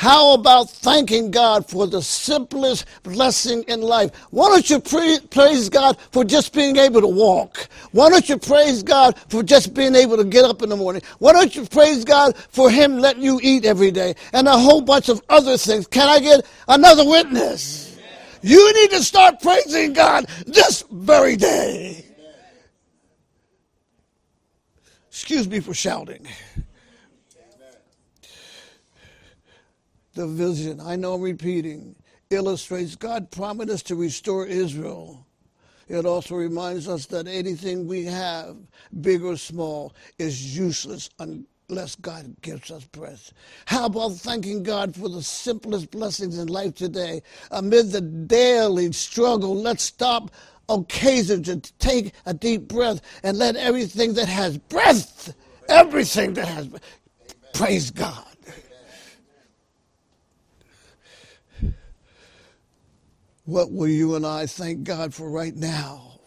[0.01, 4.17] How about thanking God for the simplest blessing in life?
[4.31, 7.69] Why don't you praise God for just being able to walk?
[7.93, 11.03] Why don't you praise God for just being able to get up in the morning?
[11.19, 14.81] Why don't you praise God for Him letting you eat every day and a whole
[14.81, 15.87] bunch of other things?
[15.87, 17.99] Can I get another witness?
[18.41, 22.07] You need to start praising God this very day.
[25.11, 26.27] Excuse me for shouting.
[30.15, 31.95] The vision, I know I'm repeating,
[32.31, 35.27] illustrates God promised us to restore Israel.
[35.89, 38.57] It also reminds us that anything we have,
[39.01, 43.33] big or small, is useless unless God gives us breath.
[43.67, 47.23] How about thanking God for the simplest blessings in life today?
[47.51, 50.31] Amid the daily struggle, let's stop
[50.69, 55.35] occasion to take a deep breath and let everything that has breath,
[55.69, 56.83] everything that has breath,
[57.53, 58.30] praise God.
[63.51, 66.21] What will you and I thank God for right now?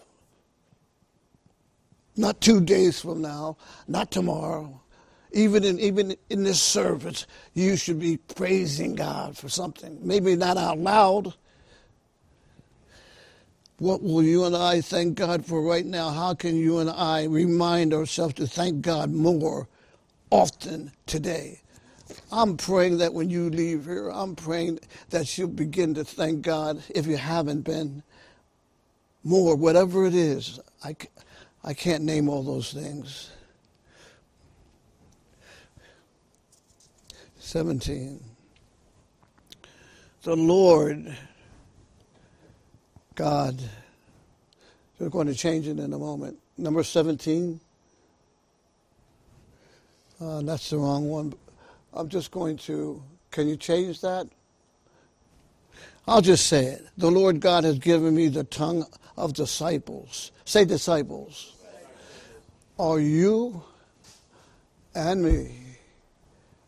[2.18, 3.56] Not two days from now,
[3.88, 4.82] not tomorrow.
[5.32, 10.00] Even in, even in this service, you should be praising God for something.
[10.04, 11.34] Maybe not out loud.
[13.80, 16.12] What will you and I thank God for right now?
[16.12, 19.70] How can you and I remind ourselves to thank God more
[20.32, 21.63] often today?
[22.34, 24.80] I'm praying that when you leave here, I'm praying
[25.12, 28.02] that you'll begin to thank God if you haven't been
[29.24, 30.60] more, whatever it is.
[30.84, 30.96] I,
[31.64, 33.30] I can't name all those things.
[37.38, 38.20] 17.
[40.24, 41.16] The Lord
[43.14, 43.62] God,
[44.98, 46.40] we're going to change it in a moment.
[46.58, 47.60] Number 17.
[50.20, 51.36] Uh, that's the wrong one.
[51.96, 54.28] I'm just going to, can you change that?
[56.08, 56.86] I'll just say it.
[56.98, 58.86] The Lord God has given me the tongue
[59.16, 60.32] of disciples.
[60.44, 61.54] Say disciples.
[62.80, 63.64] Are you
[64.96, 65.56] and me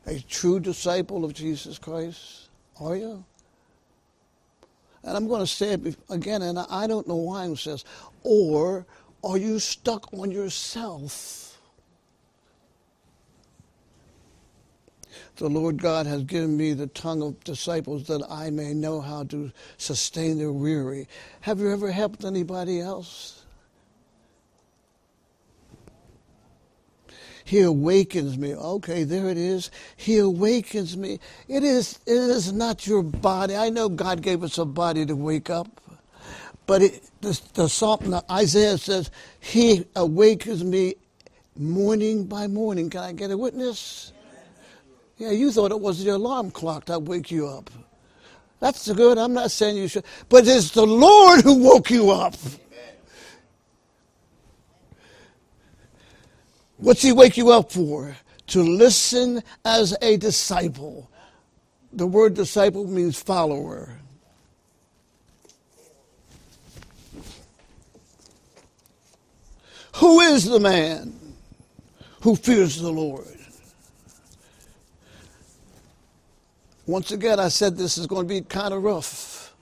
[0.05, 2.49] a true disciple of Jesus Christ?
[2.79, 3.25] Are you?
[5.03, 7.83] And I'm going to say it again, and I don't know why I'm it says,
[8.23, 8.85] or
[9.23, 11.44] are you stuck on yourself?
[15.37, 19.23] The Lord God has given me the tongue of disciples that I may know how
[19.25, 21.07] to sustain their weary.
[21.41, 23.45] Have you ever helped anybody else?
[27.43, 28.55] He awakens me.
[28.55, 29.69] Okay, there it is.
[29.95, 31.19] He awakens me.
[31.47, 33.55] It is, it is not your body.
[33.55, 35.67] I know God gave us a body to wake up.
[36.65, 40.95] But it, the, the Psalm, Isaiah says, He awakens me
[41.55, 42.89] morning by morning.
[42.89, 44.11] Can I get a witness?
[44.15, 44.24] Yeah,
[45.17, 47.69] you thought it was the alarm clock that wake you up.
[48.59, 49.17] That's good.
[49.17, 50.05] I'm not saying you should.
[50.29, 52.35] But it's the Lord who woke you up.
[56.77, 58.15] What's he wake you up for?
[58.47, 61.09] To listen as a disciple.
[61.93, 63.97] The word disciple means follower.
[69.95, 71.17] Who is the man
[72.21, 73.25] who fears the Lord?
[76.87, 79.55] Once again, I said this is going to be kind of rough.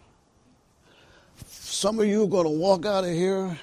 [1.47, 3.57] Some of you are going to walk out of here.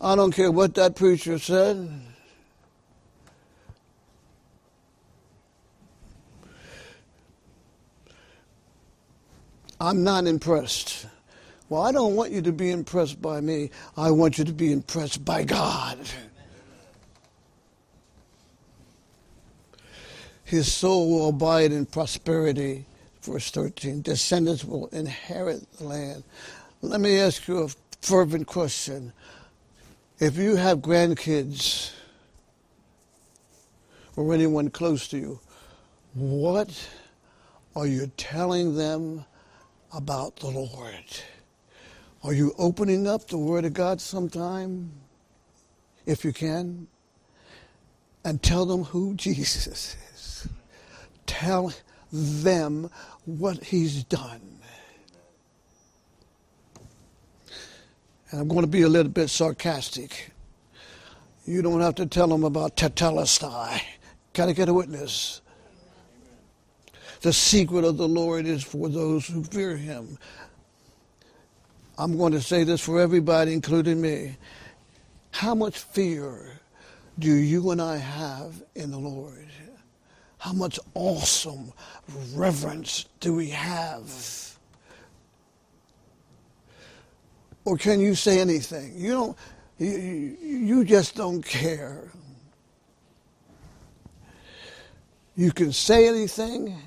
[0.00, 1.88] I don't care what that preacher said.
[9.78, 11.06] I'm not impressed.
[11.68, 13.70] Well, I don't want you to be impressed by me.
[13.96, 15.98] I want you to be impressed by God.
[20.46, 22.86] His soul will abide in prosperity.
[23.20, 24.02] Verse 13.
[24.02, 26.22] Descendants will inherit the land.
[26.82, 27.68] Let me ask you a
[28.00, 29.12] fervent question.
[30.20, 31.90] If you have grandkids
[34.14, 35.40] or anyone close to you,
[36.14, 36.88] what
[37.74, 39.24] are you telling them
[39.92, 41.04] about the Lord?
[42.22, 44.92] Are you opening up the Word of God sometime,
[46.06, 46.86] if you can,
[48.24, 49.96] and tell them who Jesus is?
[51.26, 51.72] Tell
[52.12, 52.90] them
[53.24, 54.60] what He's done.
[58.30, 60.30] And I'm going to be a little bit sarcastic.
[61.46, 63.80] You don't have to tell them about tetelestai.
[64.32, 65.40] Can I get a witness?
[67.20, 70.18] The secret of the Lord is for those who fear him.
[71.98, 74.36] I'm going to say this for everybody, including me.
[75.30, 76.60] How much fear
[77.18, 79.48] do you and I have in the Lord?
[80.46, 81.72] How much awesome
[82.32, 84.56] reverence do we have?
[87.64, 88.92] Or can you say anything?
[88.94, 89.38] You don't.
[89.78, 89.88] You,
[90.40, 92.12] you just don't care.
[95.34, 96.78] You can say anything,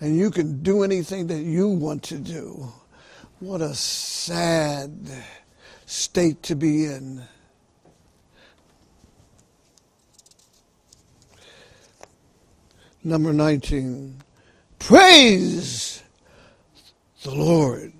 [0.00, 2.68] and you can do anything that you want to do.
[3.40, 4.92] What a sad
[5.84, 7.24] state to be in.
[13.02, 14.16] Number 19.
[14.78, 16.02] Praise
[17.22, 17.92] the Lord.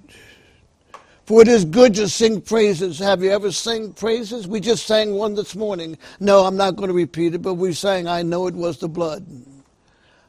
[1.24, 2.98] For it is good to sing praises.
[2.98, 4.48] Have you ever sung praises?
[4.48, 5.96] We just sang one this morning.
[6.18, 8.88] No, I'm not going to repeat it, but we sang, I know it was the
[8.88, 9.24] blood.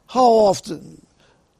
[0.06, 1.04] How often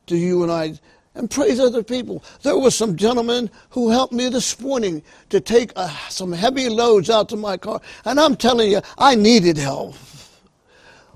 [0.06, 0.78] do you and I
[1.14, 2.24] and praise other people.
[2.42, 7.10] There were some gentlemen who helped me this morning to take uh, some heavy loads
[7.10, 9.94] out to my car, and I'm telling you, I needed help.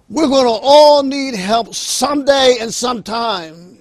[0.08, 3.78] We're going to all need help someday and sometime.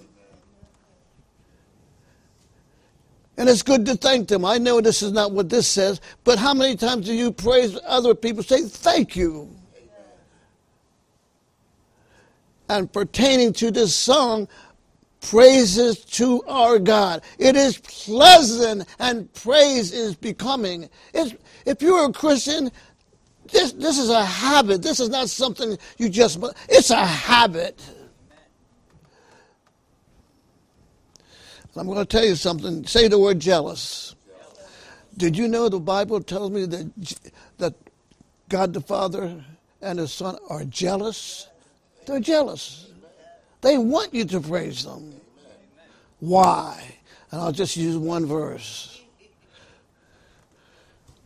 [3.38, 4.46] And it's good to thank them.
[4.46, 7.78] I know this is not what this says, but how many times do you praise
[7.86, 8.44] other people?
[8.44, 9.50] Say thank you.
[12.70, 14.48] And pertaining to this song,
[15.22, 17.22] praises to our God.
[17.38, 20.90] It is pleasant and praise is becoming.
[21.14, 22.72] It's, if you're a Christian,
[23.52, 24.82] this, this is a habit.
[24.82, 27.82] This is not something you just, it's a habit.
[31.78, 32.86] I'm going to tell you something.
[32.86, 34.16] Say the word jealous.
[35.18, 37.74] Did you know the Bible tells me that, that
[38.50, 39.44] God the Father
[39.82, 41.48] and His Son are jealous?
[42.06, 42.88] They're jealous.
[43.62, 45.14] They want you to praise them.
[46.20, 46.82] Why?
[47.32, 48.95] And I'll just use one verse.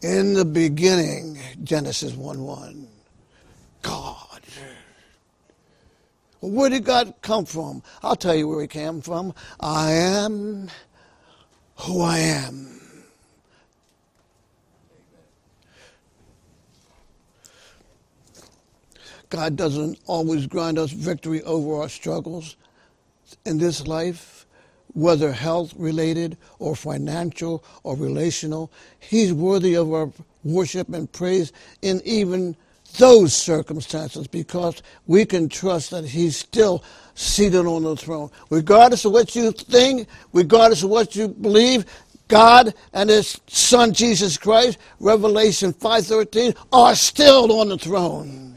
[0.01, 2.87] In the beginning, Genesis 1 1,
[3.81, 4.41] God.
[6.41, 7.83] Where did God come from?
[8.01, 9.33] I'll tell you where he came from.
[9.59, 10.69] I am
[11.75, 12.79] who I am.
[19.29, 22.55] God doesn't always grant us victory over our struggles
[23.45, 24.47] in this life.
[24.93, 28.71] Whether health related or financial or relational.
[28.99, 30.11] He's worthy of our
[30.43, 32.55] worship and praise in even
[32.97, 36.83] those circumstances because we can trust that He's still
[37.13, 38.31] seated on the throne.
[38.49, 41.85] Regardless of what you think, regardless of what you believe,
[42.27, 48.55] God and His Son Jesus Christ, Revelation 5.13, are still on the throne.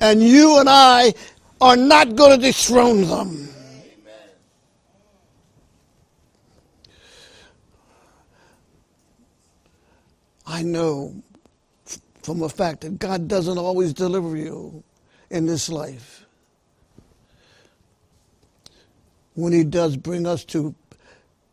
[0.00, 1.14] And you and I
[1.60, 3.48] are not going to dethrone them.
[10.48, 11.14] I know
[12.22, 14.82] from the fact that God doesn't always deliver you
[15.30, 16.24] in this life.
[19.34, 20.74] When He does bring us to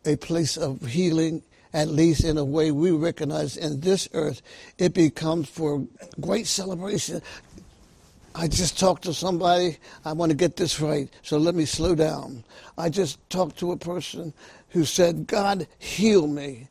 [0.06, 1.42] a place of healing,
[1.74, 4.40] at least in a way we recognize in this earth,
[4.78, 5.86] it becomes for
[6.18, 7.20] great celebration.
[8.34, 11.94] I just talked to somebody, I want to get this right, so let me slow
[11.94, 12.44] down.
[12.78, 14.32] I just talked to a person
[14.70, 16.68] who said, God, heal me.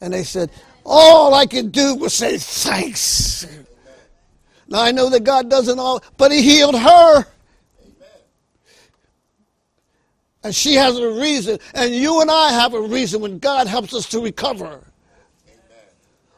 [0.00, 0.50] And they said,
[0.84, 3.46] all I could do was say thanks.
[4.68, 7.26] Now I know that God doesn't all, but He healed her.
[10.42, 13.92] And she has a reason, and you and I have a reason when God helps
[13.92, 14.80] us to recover.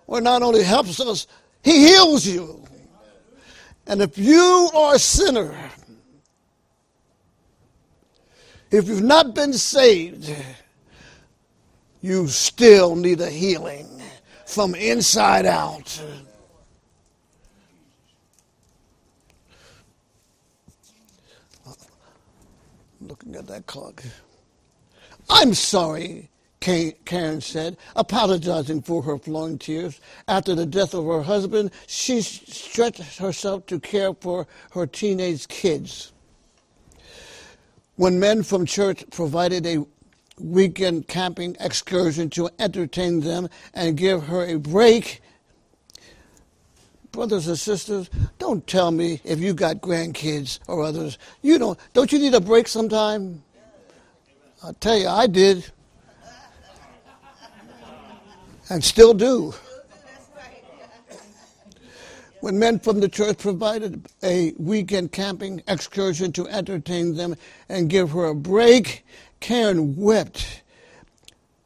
[0.09, 1.29] Or not only helps us,
[1.63, 2.65] He heals you.
[3.87, 5.55] And if you are a sinner,
[8.71, 10.35] if you've not been saved,
[12.01, 14.02] you still need a healing
[14.53, 16.03] from inside out.
[23.01, 24.03] Looking at that clock.
[25.31, 26.29] I'm sorry,
[26.61, 30.01] Karen said, apologizing for her flowing tears.
[30.29, 36.13] After the death of her husband, she stretched herself to care for her teenage kids.
[37.97, 39.87] When men from church provided a
[40.43, 45.21] weekend camping excursion to entertain them and give her a break.
[47.11, 51.19] Brothers and sisters, don't tell me if you got grandkids or others.
[51.43, 53.43] You don't don't you need a break sometime?
[54.63, 55.71] I'll tell you, I did.
[58.71, 59.53] And still do.
[62.43, 67.37] When men from the church provided a weekend camping excursion to entertain them
[67.69, 69.07] and give her a break,
[69.39, 70.65] Karen wept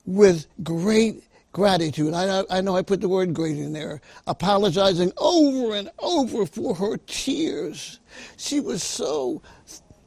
[0.04, 2.12] with great gratitude.
[2.12, 6.74] I, I, know I put the word great in there, apologizing over and over for
[6.74, 7.98] her tears.
[8.36, 9.40] She was so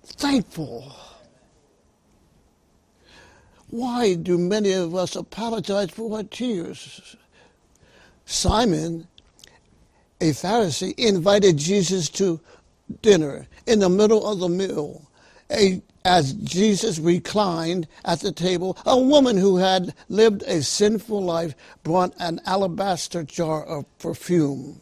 [0.03, 0.93] thankful.
[3.72, 7.15] Why do many of us apologize for our tears?
[8.26, 9.07] Simon,
[10.22, 12.39] a Pharisee, invited Jesus to
[13.01, 15.07] dinner in the middle of the meal.
[15.51, 21.53] A as Jesus reclined at the table, a woman who had lived a sinful life
[21.84, 24.80] brought an alabaster jar of perfume.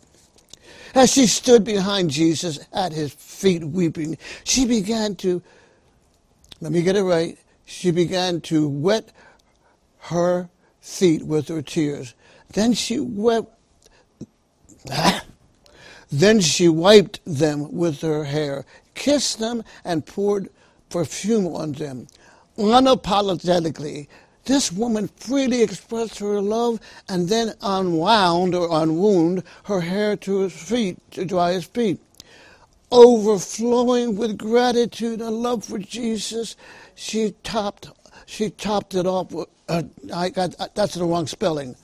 [0.93, 5.41] As she stood behind Jesus at his feet weeping, she began to,
[6.61, 9.09] let me get it right, she began to wet
[9.99, 12.13] her feet with her tears.
[12.53, 13.53] Then she wept,
[16.11, 18.65] then she wiped them with her hair,
[18.95, 20.49] kissed them, and poured
[20.89, 22.07] perfume on them.
[22.57, 24.07] Unapologetically,
[24.45, 26.79] this woman freely expressed her love
[27.09, 31.99] and then unwound or unwound her hair to his feet, to dry his feet.
[32.89, 36.55] Overflowing with gratitude and love for Jesus,
[36.95, 37.89] she topped,
[38.25, 39.33] she topped it off.
[39.33, 39.83] With, uh,
[40.15, 41.75] I got, that's the wrong spelling.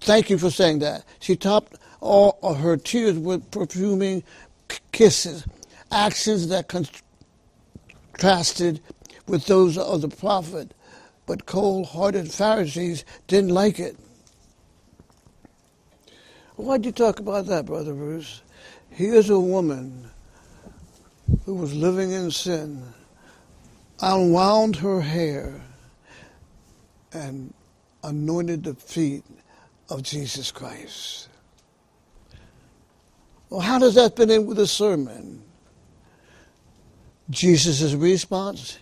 [0.00, 1.04] Thank you for saying that.
[1.20, 4.22] She topped all of her tears with perfuming
[4.92, 5.44] kisses
[5.92, 8.80] actions that contrasted
[9.26, 10.72] with those of the prophet,
[11.26, 13.96] but cold hearted Pharisees didn't like it.
[16.56, 18.42] Why'd you talk about that, Brother Bruce?
[18.90, 20.10] Here's a woman
[21.44, 22.82] who was living in sin,
[24.00, 25.60] unwound her hair,
[27.12, 27.52] and
[28.04, 29.24] anointed the feet
[29.90, 31.28] of Jesus Christ.
[33.50, 35.42] Well, how does that fit in with the sermon?
[37.28, 38.78] Jesus' response,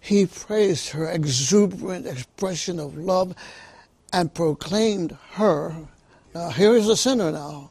[0.00, 3.34] he praised her exuberant expression of love
[4.12, 5.74] and proclaimed her.
[6.34, 7.70] Now, here is a sinner now.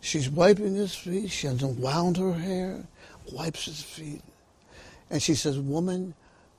[0.00, 1.30] She's wiping his feet.
[1.30, 2.84] She has unwound her hair,
[3.32, 4.22] wipes his feet.
[5.10, 6.14] And she says, Woman,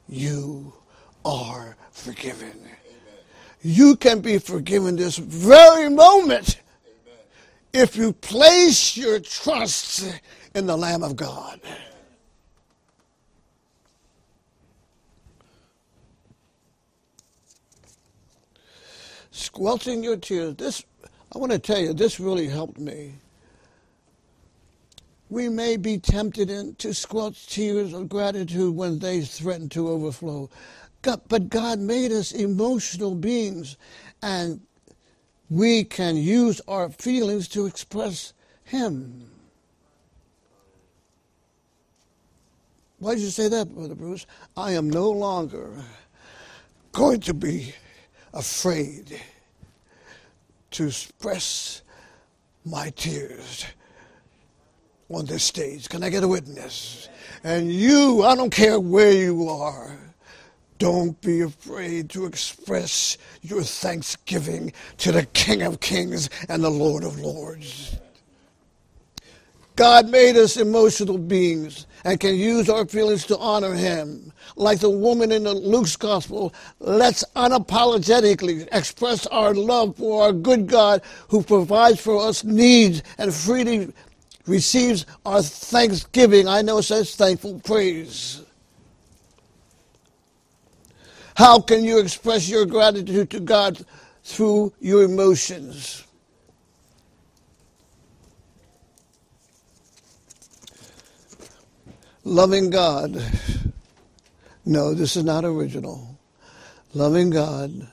[0.07, 0.73] you
[1.25, 2.53] are forgiven.
[3.63, 6.59] You can be forgiven this very moment
[7.73, 10.19] if you place your trust
[10.55, 11.61] in the Lamb of God.
[19.29, 20.55] Squelching your tears.
[20.55, 20.83] This,
[21.33, 23.13] I want to tell you, this really helped me.
[25.29, 30.49] We may be tempted into squelch tears of gratitude when they threaten to overflow.
[31.01, 33.77] God, but God made us emotional beings,
[34.21, 34.61] and
[35.49, 38.33] we can use our feelings to express
[38.63, 39.29] Him.
[42.99, 44.27] Why did you say that, Brother Bruce?
[44.55, 45.71] I am no longer
[46.91, 47.73] going to be
[48.33, 49.19] afraid
[50.71, 51.81] to express
[52.63, 53.65] my tears
[55.09, 55.89] on this stage.
[55.89, 57.09] Can I get a witness?
[57.43, 59.97] And you, I don't care where you are,
[60.81, 67.03] don't be afraid to express your thanksgiving to the King of Kings and the Lord
[67.03, 67.99] of Lords.
[69.75, 74.33] God made us emotional beings and can use our feelings to honor Him.
[74.55, 80.65] Like the woman in the Luke's Gospel, let's unapologetically express our love for our good
[80.65, 83.93] God who provides for us needs and freely
[84.47, 86.47] receives our thanksgiving.
[86.47, 88.41] I know says thankful praise.
[91.35, 93.85] How can you express your gratitude to God
[94.23, 96.03] through your emotions?
[102.23, 103.21] Loving God.
[104.65, 106.19] No, this is not original.
[106.93, 107.91] Loving God.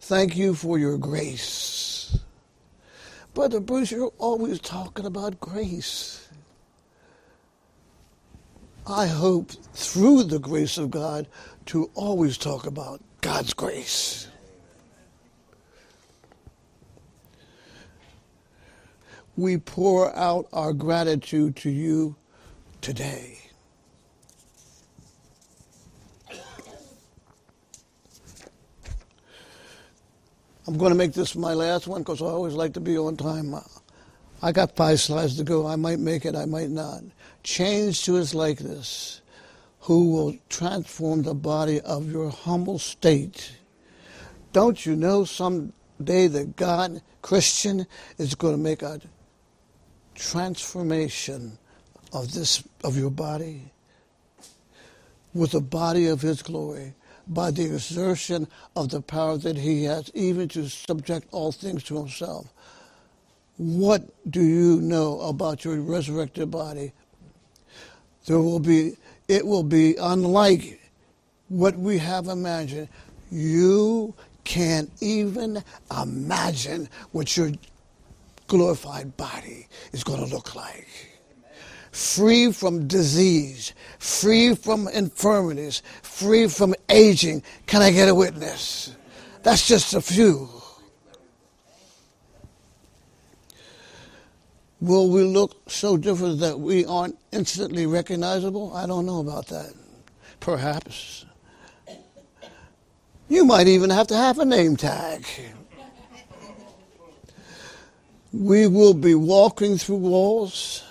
[0.00, 2.16] Thank you for your grace.
[3.34, 6.28] Brother Bruce, you're always talking about grace.
[8.86, 11.26] I hope through the grace of God
[11.66, 14.28] to always talk about God's grace.
[19.36, 22.16] We pour out our gratitude to you
[22.80, 23.38] today.
[30.66, 33.16] I'm going to make this my last one because I always like to be on
[33.16, 33.54] time.
[33.54, 33.60] Uh,
[34.42, 35.66] I got five slides to go.
[35.66, 37.02] I might make it, I might not.
[37.44, 39.20] Change to his likeness,
[39.86, 43.52] who will transform the body of your humble state.
[44.52, 47.86] Don't you know someday that God, Christian,
[48.18, 49.00] is going to make a
[50.16, 51.58] transformation
[52.12, 53.72] of this of your body
[55.32, 56.94] with the body of his glory?
[57.28, 61.96] by the exertion of the power that he has, even to subject all things to
[61.96, 62.52] himself.
[63.56, 66.92] What do you know about your resurrected body?
[68.26, 68.96] There will be,
[69.28, 70.80] it will be unlike
[71.48, 72.88] what we have imagined.
[73.30, 74.14] You
[74.44, 77.52] can't even imagine what your
[78.46, 80.86] glorified body is going to look like
[81.96, 87.42] free from disease, free from infirmities, free from aging.
[87.66, 88.94] Can I get a witness?
[89.42, 90.55] That's just a few.
[94.80, 98.74] Will we look so different that we aren't instantly recognizable?
[98.74, 99.72] I don't know about that.
[100.40, 101.24] Perhaps.
[103.28, 105.26] You might even have to have a name tag.
[108.32, 110.82] We will be walking through walls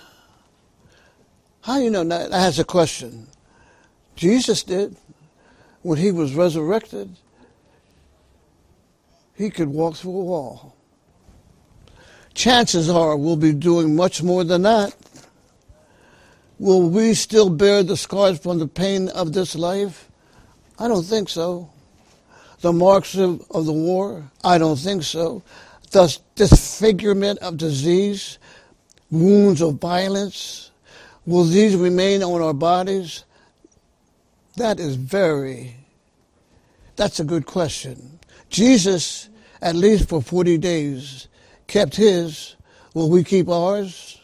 [1.66, 2.30] how do you know that?
[2.30, 3.26] That's a question.
[4.14, 4.96] Jesus did.
[5.82, 7.16] When he was resurrected,
[9.34, 10.75] he could walk through a wall.
[12.36, 14.94] Chances are we'll be doing much more than that.
[16.60, 20.08] Will we still bear the scars from the pain of this life?
[20.78, 21.68] I don't think so.
[22.60, 24.30] The marks of, of the war?
[24.44, 25.42] I don't think so.
[25.90, 28.38] The disfigurement of disease,
[29.10, 30.66] wounds of violence,
[31.26, 33.24] Will these remain on our bodies?
[34.56, 35.74] That is very,
[36.94, 38.20] that's a good question.
[38.48, 39.28] Jesus,
[39.60, 41.26] at least for 40 days,
[41.66, 42.56] kept his.
[42.94, 44.20] Will we keep ours?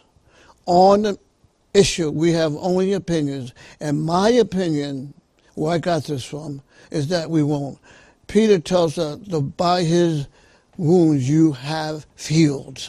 [0.67, 1.19] On the
[1.75, 3.53] issue, we have only opinions.
[3.81, 5.15] And my opinion,
[5.55, 7.79] where I got this from, is that we won't.
[8.27, 10.27] Peter tells us that by his
[10.77, 12.81] wounds you have healed.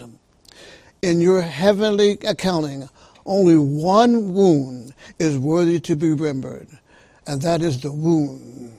[1.02, 2.88] In your heavenly accounting,
[3.26, 6.68] only one wound is worthy to be remembered,
[7.28, 8.74] and that is the wound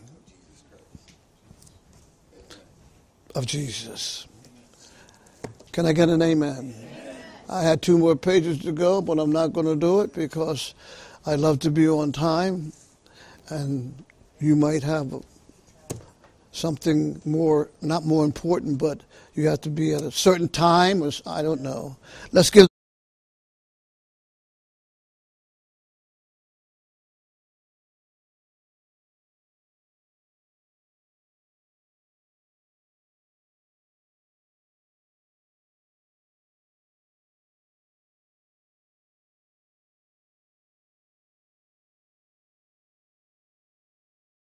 [3.34, 4.26] of Jesus.
[5.74, 6.72] Can I get an amen?
[7.48, 10.72] I had two more pages to go, but I'm not going to do it because
[11.26, 12.72] I love to be on time,
[13.48, 13.92] and
[14.38, 15.12] you might have
[16.52, 19.00] something more, not more important, but
[19.34, 21.96] you have to be at a certain time, or I don't know.
[22.30, 22.68] Let's give